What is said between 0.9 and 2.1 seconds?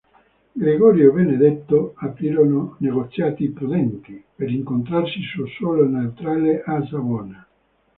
e Benedetto